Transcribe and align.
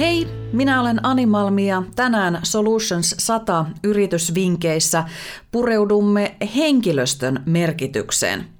Hei, 0.00 0.26
minä 0.52 0.80
olen 0.80 1.06
Animalmi 1.06 1.66
ja 1.66 1.82
tänään 1.96 2.40
Solutions 2.42 3.14
100 3.18 3.66
yritysvinkeissä 3.84 5.04
pureudumme 5.50 6.36
henkilöstön 6.56 7.42
merkitykseen. 7.46 8.59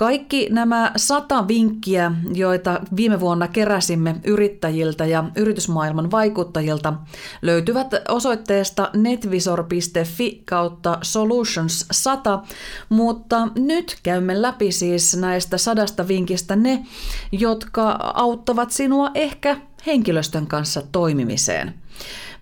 Kaikki 0.00 0.48
nämä 0.50 0.92
sata 0.96 1.48
vinkkiä, 1.48 2.12
joita 2.34 2.80
viime 2.96 3.20
vuonna 3.20 3.48
keräsimme 3.48 4.16
yrittäjiltä 4.24 5.06
ja 5.06 5.24
yritysmaailman 5.36 6.10
vaikuttajilta, 6.10 6.94
löytyvät 7.42 7.86
osoitteesta 8.08 8.90
netvisor.fi 8.94 10.42
kautta 10.44 10.98
solutions 11.02 11.86
100, 11.90 12.42
mutta 12.88 13.48
nyt 13.54 13.98
käymme 14.02 14.42
läpi 14.42 14.72
siis 14.72 15.16
näistä 15.16 15.58
sadasta 15.58 16.08
vinkistä 16.08 16.56
ne, 16.56 16.86
jotka 17.32 17.90
auttavat 18.14 18.70
sinua 18.70 19.10
ehkä 19.14 19.56
henkilöstön 19.86 20.46
kanssa 20.46 20.82
toimimiseen. 20.92 21.74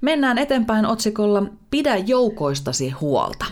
Mennään 0.00 0.38
eteenpäin 0.38 0.86
otsikolla 0.86 1.42
Pidä 1.70 1.96
joukoistasi 1.96 2.90
huolta. 2.90 3.44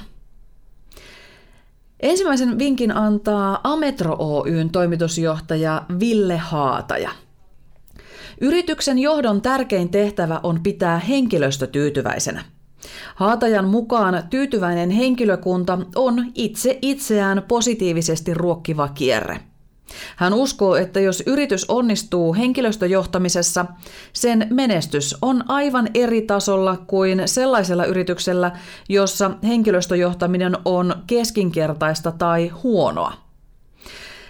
Ensimmäisen 2.01 2.59
vinkin 2.59 2.97
antaa 2.97 3.61
Ametro 3.65 4.17
Oyn 4.19 4.71
toimitusjohtaja 4.71 5.83
Ville 6.01 6.37
Haataja. 6.37 7.11
Yrityksen 8.41 8.99
johdon 8.99 9.43
tärkein 9.43 9.89
tehtävä 9.89 10.41
on 10.43 10.61
pitää 10.63 10.99
henkilöstö 10.99 11.67
tyytyväisenä. 11.67 12.45
Haatajan 13.15 13.69
mukaan 13.69 14.23
tyytyväinen 14.31 14.91
henkilökunta 14.91 15.79
on 15.95 16.27
itse 16.35 16.79
itseään 16.83 17.43
positiivisesti 17.49 18.35
ruokkiva 18.35 18.89
kierre– 18.89 19.41
hän 20.17 20.35
uskoo, 20.35 20.77
että 20.77 21.01
jos 21.01 21.23
yritys 21.27 21.65
onnistuu 21.71 22.35
henkilöstöjohtamisessa, 22.35 23.66
sen 24.13 24.47
menestys 24.51 25.16
on 25.23 25.45
aivan 25.51 25.88
eri 25.95 26.23
tasolla 26.23 26.77
kuin 26.77 27.23
sellaisella 27.27 27.85
yrityksellä, 27.85 28.52
jossa 28.88 29.30
henkilöstöjohtaminen 29.45 30.57
on 30.65 30.95
keskinkertaista 31.07 32.13
tai 32.13 32.49
huonoa. 32.49 33.13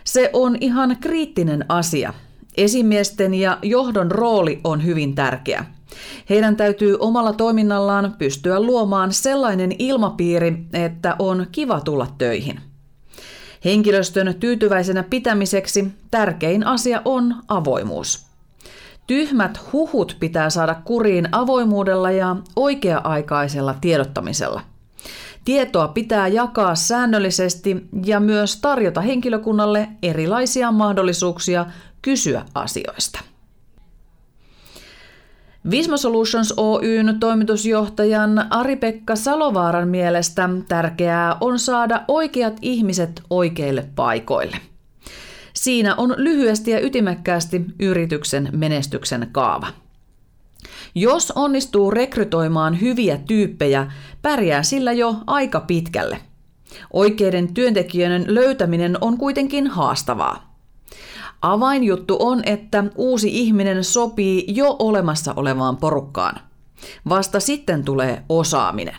Se 0.05 0.31
on 0.33 0.57
ihan 0.61 0.97
kriittinen 1.01 1.65
asia. 1.69 2.13
Esimiesten 2.57 3.35
ja 3.35 3.59
johdon 3.63 4.11
rooli 4.11 4.61
on 4.65 4.85
hyvin 4.85 5.15
tärkeä. 5.15 5.65
Heidän 6.31 6.57
täytyy 6.57 6.97
omalla 7.01 7.33
toiminnallaan 7.33 8.15
pystyä 8.19 8.61
luomaan 8.61 9.13
sellainen 9.13 9.73
ilmapiiri, 9.79 10.67
että 10.73 11.17
on 11.19 11.47
kiva 11.53 11.81
tulla 11.81 12.07
töihin. 12.19 12.61
Henkilöstön 13.65 14.35
tyytyväisenä 14.41 15.03
pitämiseksi 15.03 15.89
tärkein 16.11 16.67
asia 16.67 17.03
on 17.05 17.35
avoimuus. 17.49 18.27
Tyhmät 19.07 19.61
huhut 19.73 20.17
pitää 20.21 20.51
saada 20.51 20.75
kuriin 20.75 21.29
avoimuudella 21.33 22.11
ja 22.11 22.37
oikea-aikaisella 22.57 23.75
tiedottamisella. 23.81 24.61
Tietoa 25.45 25.89
pitää 25.89 26.29
jakaa 26.29 26.75
säännöllisesti 26.75 27.87
ja 28.05 28.21
myös 28.21 28.57
tarjota 28.61 29.01
henkilökunnalle 29.01 29.89
erilaisia 30.03 30.73
mahdollisuuksia 30.73 31.67
kysyä 32.03 32.45
asioista. 32.55 33.21
Visma 35.71 35.97
Solutions 35.97 36.55
Oyn 36.57 37.17
toimitusjohtajan 37.21 38.47
Ari-Pekka 38.51 39.17
Salovaaran 39.17 39.89
mielestä 39.89 40.49
tärkeää 40.69 41.37
on 41.41 41.59
saada 41.59 42.05
oikeat 42.09 42.57
ihmiset 42.63 43.23
oikeille 43.31 43.89
paikoille. 43.95 44.57
Siinä 45.55 45.95
on 45.95 46.15
lyhyesti 46.17 46.71
ja 46.71 46.87
ytimekkäästi 46.87 47.65
yrityksen 47.81 48.49
menestyksen 48.53 49.29
kaava. 49.33 49.67
Jos 50.95 51.31
onnistuu 51.31 51.91
rekrytoimaan 51.91 52.81
hyviä 52.81 53.19
tyyppejä, 53.19 53.93
pärjää 54.23 54.63
sillä 54.63 54.93
jo 54.93 55.17
aika 55.27 55.61
pitkälle. 55.61 56.19
Oikeiden 56.93 57.55
työntekijöiden 57.55 58.25
löytäminen 58.35 58.99
on 59.01 59.19
kuitenkin 59.19 59.67
haastavaa. 59.67 60.46
Avainjuttu 61.43 62.17
on, 62.21 62.43
että 62.45 62.85
uusi 62.97 63.29
ihminen 63.33 63.85
sopii 63.85 64.45
jo 64.49 64.77
olemassa 64.79 65.33
olevaan 65.37 65.77
porukkaan. 65.77 66.41
Vasta 67.09 67.41
sitten 67.41 67.85
tulee 67.85 68.23
osaaminen. 68.29 68.97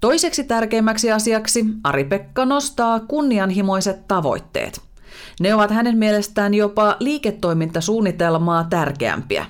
Toiseksi 0.00 0.44
tärkeimmäksi 0.44 1.12
asiaksi 1.12 1.64
Ari-Pekka 1.84 2.44
nostaa 2.44 3.00
kunnianhimoiset 3.00 4.08
tavoitteet. 4.08 4.80
Ne 5.40 5.54
ovat 5.54 5.70
hänen 5.70 5.98
mielestään 5.98 6.54
jopa 6.54 6.96
liiketoimintasuunnitelmaa 7.00 8.64
tärkeämpiä. 8.64 9.46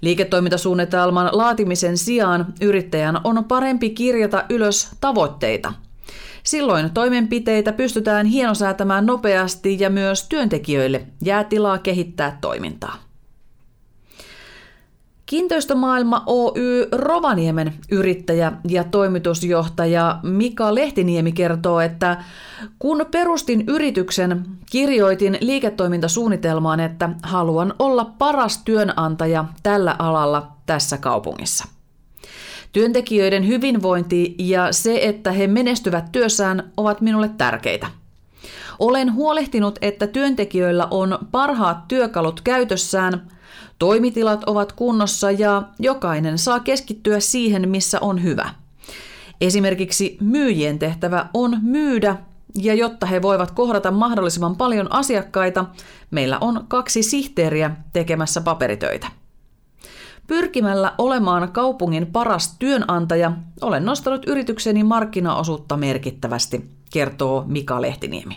Liiketoimintasuunnitelman 0.00 1.30
laatimisen 1.32 1.98
sijaan 1.98 2.54
yrittäjän 2.60 3.20
on 3.24 3.44
parempi 3.44 3.90
kirjata 3.90 4.44
ylös 4.48 4.90
tavoitteita– 5.00 5.72
Silloin 6.46 6.90
toimenpiteitä 6.90 7.72
pystytään 7.72 8.26
hienosäätämään 8.26 9.06
nopeasti 9.06 9.76
ja 9.80 9.90
myös 9.90 10.28
työntekijöille 10.28 11.06
jää 11.24 11.44
tilaa 11.44 11.78
kehittää 11.78 12.38
toimintaa. 12.40 12.96
Kiinteistömaailma 15.26 16.22
Oy 16.26 16.88
Rovaniemen 16.92 17.74
yrittäjä 17.90 18.52
ja 18.68 18.84
toimitusjohtaja 18.84 20.20
Mika 20.22 20.74
Lehtiniemi 20.74 21.32
kertoo, 21.32 21.80
että 21.80 22.24
kun 22.78 23.06
perustin 23.10 23.64
yrityksen, 23.68 24.44
kirjoitin 24.70 25.38
liiketoimintasuunnitelmaan, 25.40 26.80
että 26.80 27.10
haluan 27.22 27.74
olla 27.78 28.04
paras 28.04 28.62
työnantaja 28.64 29.44
tällä 29.62 29.96
alalla 29.98 30.52
tässä 30.66 30.98
kaupungissa. 30.98 31.75
Työntekijöiden 32.76 33.46
hyvinvointi 33.46 34.34
ja 34.38 34.72
se, 34.72 34.98
että 35.02 35.32
he 35.32 35.46
menestyvät 35.46 36.12
työssään, 36.12 36.72
ovat 36.76 37.00
minulle 37.00 37.30
tärkeitä. 37.38 37.86
Olen 38.78 39.14
huolehtinut, 39.14 39.78
että 39.82 40.06
työntekijöillä 40.06 40.88
on 40.90 41.18
parhaat 41.30 41.88
työkalut 41.88 42.40
käytössään, 42.40 43.30
toimitilat 43.78 44.44
ovat 44.44 44.72
kunnossa 44.72 45.30
ja 45.30 45.62
jokainen 45.78 46.38
saa 46.38 46.60
keskittyä 46.60 47.20
siihen, 47.20 47.68
missä 47.68 47.98
on 48.00 48.22
hyvä. 48.22 48.50
Esimerkiksi 49.40 50.16
myyjien 50.20 50.78
tehtävä 50.78 51.26
on 51.34 51.58
myydä, 51.62 52.16
ja 52.54 52.74
jotta 52.74 53.06
he 53.06 53.22
voivat 53.22 53.50
kohdata 53.50 53.90
mahdollisimman 53.90 54.56
paljon 54.56 54.92
asiakkaita, 54.92 55.64
meillä 56.10 56.38
on 56.40 56.64
kaksi 56.68 57.02
sihteeriä 57.02 57.70
tekemässä 57.92 58.40
paperitöitä. 58.40 59.06
Pyrkimällä 60.26 60.92
olemaan 60.98 61.52
kaupungin 61.52 62.06
paras 62.06 62.56
työnantaja, 62.58 63.32
olen 63.60 63.84
nostanut 63.84 64.28
yritykseni 64.28 64.84
markkinaosuutta 64.84 65.76
merkittävästi, 65.76 66.70
kertoo 66.92 67.44
Mika 67.46 67.82
Lehtiniemi. 67.82 68.36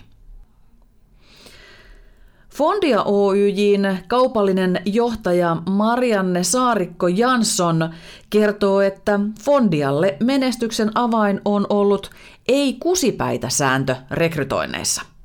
Fondia 2.50 3.04
Oyjin 3.04 3.98
kaupallinen 4.08 4.82
johtaja 4.86 5.58
Marianne 5.70 6.44
Saarikko 6.44 7.08
Jansson 7.08 7.90
kertoo, 8.30 8.82
että 8.82 9.20
Fondialle 9.42 10.18
menestyksen 10.24 10.92
avain 10.96 11.42
on 11.46 11.66
ollut 11.70 12.12
ei 12.48 12.74
kusipäitä 12.74 13.50
sääntö 13.50 13.96
rekrytoinneissa– 14.12 15.02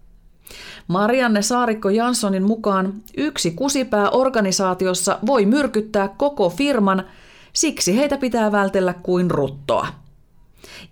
Marianne 0.89 1.43
Saarikko 1.43 1.91
Janssonin 1.91 2.43
mukaan 2.43 2.95
yksi 3.17 3.51
kusipää 3.51 4.11
organisaatiossa 4.11 5.19
voi 5.27 5.47
myrkyttää 5.47 6.09
koko 6.09 6.51
firman, 6.51 7.05
siksi 7.53 7.97
heitä 7.97 8.17
pitää 8.17 8.53
vältellä 8.53 8.95
kuin 9.03 9.31
ruttoa. 9.31 9.87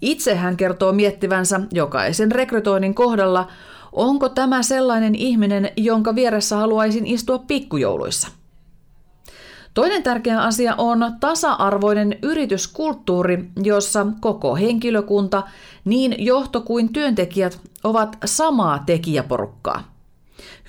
Itse 0.01 0.35
hän 0.35 0.57
kertoo 0.57 0.93
miettivänsä 0.93 1.61
jokaisen 1.73 2.33
rekrytoinnin 2.33 2.95
kohdalla, 2.95 3.49
onko 3.93 4.29
tämä 4.29 4.63
sellainen 4.63 5.15
ihminen, 5.15 5.71
jonka 5.77 6.15
vieressä 6.15 6.57
haluaisin 6.57 7.07
istua 7.07 7.39
pikkujouluissa– 7.39 8.29
Toinen 9.75 10.03
tärkeä 10.03 10.43
asia 10.43 10.75
on 10.79 11.13
tasa-arvoinen 11.21 12.19
yrityskulttuuri, 12.23 13.51
jossa 13.63 14.07
koko 14.21 14.57
henkilökunta, 14.57 15.43
niin 15.85 16.15
johto 16.19 16.61
kuin 16.61 16.93
työntekijät, 16.93 17.61
ovat 17.85 18.19
samaa 18.25 18.83
tekijäporukkaa. 18.87 19.93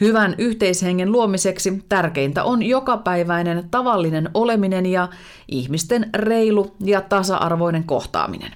Hyvän 0.01 0.35
yhteishengen 0.37 1.11
luomiseksi 1.11 1.83
tärkeintä 1.89 2.43
on 2.43 2.63
jokapäiväinen 2.63 3.67
tavallinen 3.71 4.29
oleminen 4.33 4.85
ja 4.85 5.07
ihmisten 5.47 6.09
reilu 6.15 6.75
ja 6.85 7.01
tasa-arvoinen 7.01 7.83
kohtaaminen. 7.83 8.51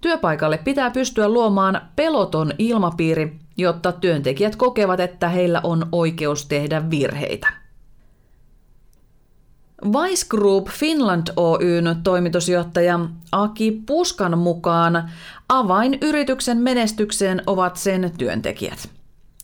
Työpaikalle 0.00 0.58
pitää 0.58 0.90
pystyä 0.90 1.28
luomaan 1.28 1.80
peloton 1.96 2.52
ilmapiiri, 2.58 3.38
jotta 3.56 3.92
työntekijät 3.92 4.56
kokevat, 4.56 5.00
että 5.00 5.28
heillä 5.28 5.60
on 5.64 5.86
oikeus 5.92 6.46
tehdä 6.46 6.90
virheitä. 6.90 7.65
Vice 9.84 10.26
Group 10.28 10.68
Finland 10.68 11.26
Oyn 11.36 11.96
toimitusjohtaja 12.04 13.00
Aki 13.32 13.82
Puskan 13.86 14.38
mukaan 14.38 15.10
avain 15.48 15.98
yrityksen 16.02 16.58
menestykseen 16.58 17.42
ovat 17.46 17.76
sen 17.76 18.12
työntekijät. 18.18 18.88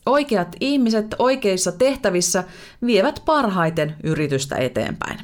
Oikeat 0.05 0.55
ihmiset 0.59 1.15
oikeissa 1.19 1.71
tehtävissä 1.71 2.43
vievät 2.85 3.21
parhaiten 3.25 3.95
yritystä 4.03 4.55
eteenpäin. 4.55 5.19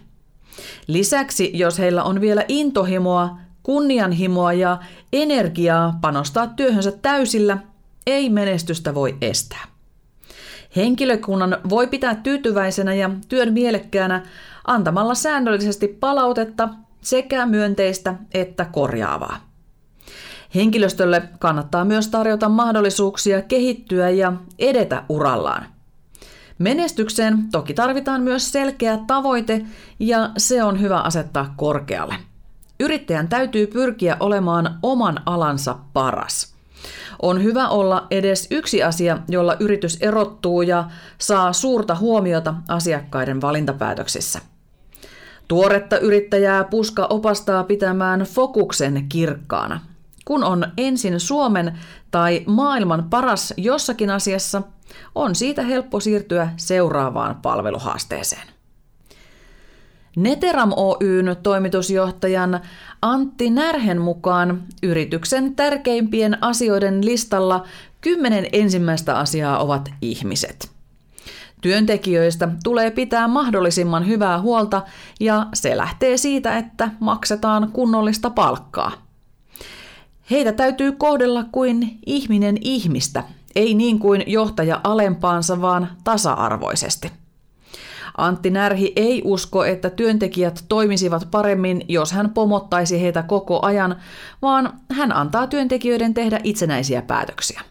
Lisäksi, 0.87 1.51
jos 1.53 1.79
heillä 1.79 2.03
on 2.03 2.21
vielä 2.21 2.45
intohimoa, 2.47 3.37
kunnianhimoa 3.63 4.53
ja 4.53 4.77
energiaa 5.13 5.97
panostaa 6.01 6.47
työhönsä 6.47 6.91
täysillä, 6.91 7.57
ei 8.07 8.29
menestystä 8.29 8.95
voi 8.95 9.17
estää. 9.21 9.63
Henkilökunnan 10.75 11.57
voi 11.69 11.87
pitää 11.87 12.15
tyytyväisenä 12.15 12.93
ja 12.93 13.09
työn 13.29 13.53
mielekkäänä 13.53 14.23
antamalla 14.69 15.15
säännöllisesti 15.15 15.87
palautetta 15.87 16.69
sekä 17.01 17.45
myönteistä 17.45 18.15
että 18.33 18.65
korjaavaa. 18.65 19.49
Henkilöstölle 20.55 21.23
kannattaa 21.39 21.85
myös 21.85 22.07
tarjota 22.07 22.49
mahdollisuuksia 22.49 23.41
kehittyä 23.41 24.09
ja 24.09 24.33
edetä 24.59 25.03
urallaan. 25.09 25.65
Menestykseen 26.57 27.51
toki 27.51 27.73
tarvitaan 27.73 28.21
myös 28.21 28.51
selkeä 28.51 28.99
tavoite 29.07 29.65
ja 29.99 30.29
se 30.37 30.63
on 30.63 30.81
hyvä 30.81 30.99
asettaa 30.99 31.53
korkealle. 31.57 32.15
Yrittäjän 32.79 33.27
täytyy 33.27 33.67
pyrkiä 33.67 34.17
olemaan 34.19 34.79
oman 34.83 35.21
alansa 35.25 35.75
paras. 35.93 36.53
On 37.21 37.43
hyvä 37.43 37.67
olla 37.67 38.07
edes 38.11 38.47
yksi 38.51 38.83
asia, 38.83 39.17
jolla 39.27 39.55
yritys 39.59 39.97
erottuu 40.01 40.61
ja 40.61 40.89
saa 41.17 41.53
suurta 41.53 41.95
huomiota 41.95 42.53
asiakkaiden 42.67 43.41
valintapäätöksissä. 43.41 44.39
Tuoretta 45.49 45.99
yrittäjää 45.99 46.63
puska 46.63 47.07
opastaa 47.09 47.63
pitämään 47.63 48.19
fokuksen 48.19 49.05
kirkkaana. 49.09 49.79
Kun 50.25 50.43
on 50.43 50.67
ensin 50.77 51.19
Suomen 51.19 51.79
tai 52.11 52.43
maailman 52.47 53.09
paras 53.09 53.53
jossakin 53.57 54.09
asiassa, 54.09 54.61
on 55.15 55.35
siitä 55.35 55.61
helppo 55.61 55.99
siirtyä 55.99 56.49
seuraavaan 56.57 57.35
palveluhaasteeseen. 57.35 58.47
Neteram 60.15 60.71
Oyn 60.75 61.35
toimitusjohtajan 61.43 62.59
Antti 63.01 63.49
Närhen 63.49 64.01
mukaan 64.01 64.63
yrityksen 64.83 65.55
tärkeimpien 65.55 66.43
asioiden 66.43 67.05
listalla 67.05 67.65
kymmenen 68.01 68.45
ensimmäistä 68.51 69.17
asiaa 69.17 69.63
ovat 69.63 69.89
ihmiset. 70.01 70.78
Työntekijöistä 71.61 72.49
tulee 72.63 72.91
pitää 72.91 73.27
mahdollisimman 73.27 74.07
hyvää 74.07 74.41
huolta 74.41 74.81
ja 75.19 75.45
se 75.53 75.77
lähtee 75.77 76.17
siitä, 76.17 76.57
että 76.57 76.89
maksetaan 76.99 77.69
kunnollista 77.73 78.29
palkkaa. 78.29 78.91
Heitä 80.31 80.51
täytyy 80.51 80.91
kohdella 80.91 81.45
kuin 81.51 81.99
ihminen 82.05 82.57
ihmistä, 82.61 83.23
ei 83.55 83.73
niin 83.73 83.99
kuin 83.99 84.23
johtaja 84.27 84.81
alempaansa, 84.83 85.61
vaan 85.61 85.89
tasa-arvoisesti. 86.03 87.11
Antti 88.17 88.49
Närhi 88.49 88.93
ei 88.95 89.21
usko, 89.25 89.65
että 89.65 89.89
työntekijät 89.89 90.65
toimisivat 90.69 91.27
paremmin, 91.31 91.85
jos 91.87 92.11
hän 92.11 92.29
pomottaisi 92.29 93.01
heitä 93.01 93.23
koko 93.23 93.59
ajan, 93.61 93.95
vaan 94.41 94.79
hän 94.91 95.11
antaa 95.15 95.47
työntekijöiden 95.47 96.13
tehdä 96.13 96.39
itsenäisiä 96.43 97.01
päätöksiä. 97.01 97.61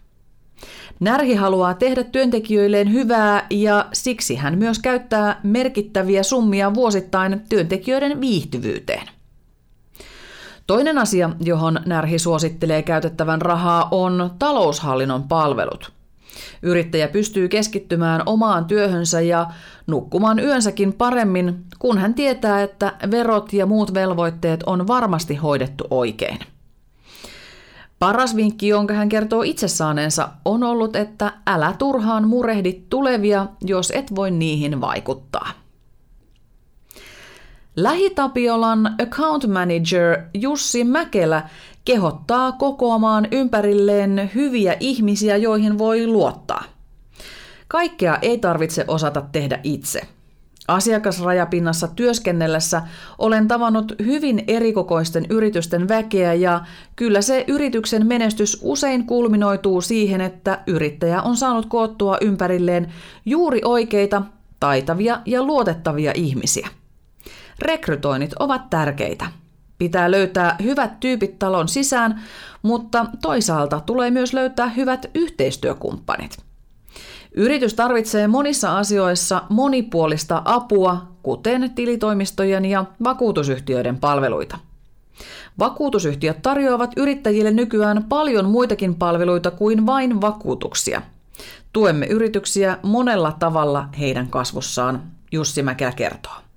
Närhi 1.01 1.35
haluaa 1.35 1.75
tehdä 1.75 2.05
työntekijöilleen 2.05 2.93
hyvää 2.93 3.47
ja 3.51 3.87
siksi 3.93 4.35
hän 4.35 4.59
myös 4.59 4.79
käyttää 4.79 5.41
merkittäviä 5.43 6.23
summia 6.23 6.75
vuosittain 6.75 7.41
työntekijöiden 7.49 8.21
viihtyvyyteen. 8.21 9.09
Toinen 10.67 10.99
asia, 10.99 11.31
johon 11.41 11.81
Närhi 11.87 12.19
suosittelee 12.19 12.83
käytettävän 12.83 13.43
rahaa, 13.43 13.89
on 13.91 14.31
taloushallinnon 14.39 15.23
palvelut. 15.23 15.93
Yrittäjä 16.63 17.09
pystyy 17.09 17.49
keskittymään 17.49 18.23
omaan 18.27 18.65
työhönsä 18.65 19.21
ja 19.21 19.47
nukkumaan 19.87 20.39
yönsäkin 20.39 20.93
paremmin, 20.93 21.65
kun 21.79 21.99
hän 21.99 22.15
tietää, 22.15 22.63
että 22.63 22.93
verot 23.11 23.53
ja 23.53 23.67
muut 23.67 23.95
velvoitteet 23.95 24.63
on 24.67 24.87
varmasti 24.87 25.35
hoidettu 25.35 25.85
oikein. 25.91 26.39
Paras 27.99 28.37
vinkki, 28.37 28.69
jonka 28.69 28.95
hän 28.95 29.09
kertoo 29.09 29.43
itse 29.43 29.69
saaneensa, 29.69 30.29
on 30.45 30.63
ollut, 30.63 30.97
että 30.97 31.33
älä 31.47 31.75
turhaan 31.79 32.29
murehdi 32.29 32.83
tulevia, 32.91 33.47
jos 33.65 33.93
et 33.95 34.15
voi 34.15 34.31
niihin 34.31 34.81
vaikuttaa. 34.81 35.51
Lähitapiolan 37.77 38.95
account 39.03 39.47
manager 39.47 40.23
Jussi 40.35 40.85
Mäkelä 40.85 41.49
kehottaa 41.85 42.53
kokoamaan 42.53 43.29
ympärilleen 43.31 44.31
hyviä 44.35 44.77
ihmisiä, 44.81 45.37
joihin 45.37 45.79
voi 45.79 46.07
luottaa. 46.07 46.65
Kaikkea 47.69 48.19
ei 48.23 48.39
tarvitse 48.39 48.85
osata 48.89 49.23
tehdä 49.33 49.61
itse. 49.63 50.01
Asiakasrajapinnassa 50.69 51.89
työskennellessä 51.89 52.83
olen 53.19 53.49
tavannut 53.49 53.93
hyvin 54.05 54.45
erikokoisten 54.47 55.27
yritysten 55.31 55.89
väkeä 55.89 56.35
ja 56.35 56.61
kyllä 56.97 57.23
se 57.23 57.45
yrityksen 57.49 58.07
menestys 58.07 58.59
usein 58.63 59.07
kulminoituu 59.07 59.81
siihen, 59.81 60.21
että 60.21 60.63
yrittäjä 60.67 61.23
on 61.23 61.37
saanut 61.37 61.67
koottua 61.67 62.19
ympärilleen 62.21 62.93
juuri 63.27 63.61
oikeita, 63.65 64.23
taitavia 64.61 65.21
ja 65.27 65.43
luotettavia 65.43 66.13
ihmisiä. 66.15 66.69
Rekrytoinnit 67.59 68.35
ovat 68.39 68.71
tärkeitä. 68.71 69.27
Pitää 69.79 70.11
löytää 70.11 70.57
hyvät 70.63 71.01
tyypit 71.01 71.39
talon 71.39 71.69
sisään, 71.69 72.23
mutta 72.63 73.07
toisaalta 73.23 73.81
tulee 73.81 74.11
myös 74.11 74.33
löytää 74.33 74.69
hyvät 74.69 75.11
yhteistyökumppanit. 75.15 76.48
Yritys 77.39 77.75
tarvitsee 77.75 78.29
monissa 78.29 78.79
asioissa 78.79 79.43
monipuolista 79.49 80.43
apua, 80.45 81.07
kuten 81.23 81.71
tilitoimistojen 81.75 82.65
ja 82.65 82.85
vakuutusyhtiöiden 83.05 83.99
palveluita. 83.99 84.59
Vakuutusyhtiöt 85.59 86.43
tarjoavat 86.43 86.91
yrittäjille 86.97 87.51
nykyään 87.51 88.05
paljon 88.05 88.45
muitakin 88.45 88.95
palveluita 88.95 89.51
kuin 89.51 89.87
vain 89.87 90.21
vakuutuksia. 90.21 91.03
Tuemme 91.73 92.07
yrityksiä 92.07 92.79
monella 92.83 93.37
tavalla 93.39 93.89
heidän 93.99 94.29
kasvussaan, 94.29 95.03
Jussi 95.33 95.63
Mäkelä 95.63 95.93
kertoo. 95.93 96.48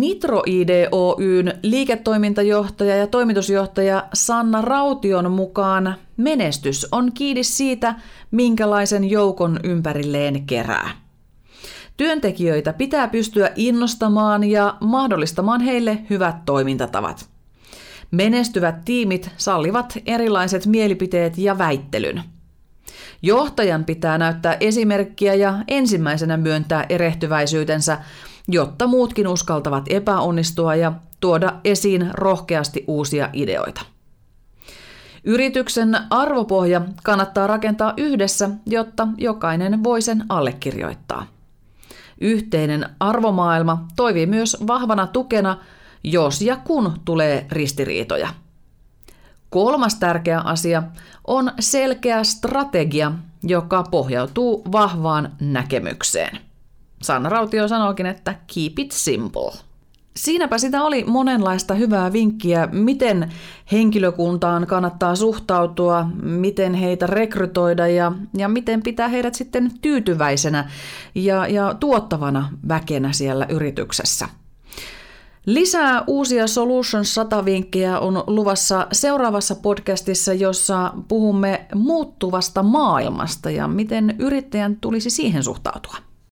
Nitro 0.00 0.42
ID 0.46 0.88
Oyn 0.92 1.58
liiketoimintajohtaja 1.62 2.96
ja 2.96 3.06
toimitusjohtaja 3.06 4.04
Sanna 4.14 4.62
Raution 4.62 5.30
mukaan 5.30 5.94
menestys 6.16 6.86
on 6.92 7.12
kiinni 7.12 7.44
siitä, 7.44 7.94
minkälaisen 8.30 9.10
joukon 9.10 9.60
ympärilleen 9.64 10.46
kerää. 10.46 10.90
Työntekijöitä 11.96 12.72
pitää 12.72 13.08
pystyä 13.08 13.50
innostamaan 13.56 14.44
ja 14.44 14.76
mahdollistamaan 14.80 15.60
heille 15.60 15.98
hyvät 16.10 16.44
toimintatavat. 16.44 17.28
Menestyvät 18.10 18.84
tiimit 18.84 19.30
sallivat 19.36 19.98
erilaiset 20.06 20.66
mielipiteet 20.66 21.38
ja 21.38 21.58
väittelyn. 21.58 22.22
Johtajan 23.22 23.84
pitää 23.84 24.18
näyttää 24.18 24.56
esimerkkiä 24.60 25.34
ja 25.34 25.58
ensimmäisenä 25.68 26.36
myöntää 26.36 26.86
erehtyväisyytensä, 26.88 27.98
jotta 28.48 28.86
muutkin 28.86 29.28
uskaltavat 29.28 29.84
epäonnistua 29.90 30.74
ja 30.74 30.92
tuoda 31.20 31.52
esiin 31.64 32.10
rohkeasti 32.12 32.84
uusia 32.86 33.30
ideoita. 33.32 33.80
Yrityksen 35.24 35.98
arvopohja 36.10 36.80
kannattaa 37.02 37.46
rakentaa 37.46 37.94
yhdessä, 37.96 38.50
jotta 38.66 39.08
jokainen 39.16 39.84
voi 39.84 40.02
sen 40.02 40.24
allekirjoittaa. 40.28 41.26
Yhteinen 42.20 42.88
arvomaailma 43.00 43.86
toimii 43.96 44.26
myös 44.26 44.56
vahvana 44.66 45.06
tukena, 45.06 45.56
jos 46.04 46.42
ja 46.42 46.56
kun 46.56 46.92
tulee 47.04 47.46
ristiriitoja. 47.50 48.28
Kolmas 49.50 49.94
tärkeä 49.94 50.40
asia 50.40 50.82
on 51.26 51.52
selkeä 51.60 52.24
strategia, 52.24 53.12
joka 53.42 53.82
pohjautuu 53.82 54.62
vahvaan 54.72 55.32
näkemykseen. 55.40 56.51
Sanna 57.02 57.28
Rautio 57.28 57.68
sanookin, 57.68 58.06
että 58.06 58.34
keep 58.54 58.78
it 58.78 58.90
simple. 58.90 59.52
Siinäpä 60.16 60.58
sitä 60.58 60.82
oli 60.82 61.04
monenlaista 61.04 61.74
hyvää 61.74 62.12
vinkkiä, 62.12 62.68
miten 62.72 63.32
henkilökuntaan 63.72 64.66
kannattaa 64.66 65.16
suhtautua, 65.16 66.06
miten 66.22 66.74
heitä 66.74 67.06
rekrytoida 67.06 67.86
ja, 67.86 68.12
ja 68.36 68.48
miten 68.48 68.82
pitää 68.82 69.08
heidät 69.08 69.34
sitten 69.34 69.70
tyytyväisenä 69.82 70.70
ja, 71.14 71.46
ja 71.46 71.74
tuottavana 71.80 72.48
väkenä 72.68 73.12
siellä 73.12 73.46
yrityksessä. 73.48 74.28
Lisää 75.46 76.04
uusia 76.06 76.46
Solutions 76.46 77.14
100 77.14 77.44
vinkkejä 77.44 77.98
on 77.98 78.24
luvassa 78.26 78.86
seuraavassa 78.92 79.54
podcastissa, 79.54 80.32
jossa 80.32 80.92
puhumme 81.08 81.66
muuttuvasta 81.74 82.62
maailmasta 82.62 83.50
ja 83.50 83.68
miten 83.68 84.16
yrittäjän 84.18 84.76
tulisi 84.76 85.10
siihen 85.10 85.42
suhtautua. 85.42 86.11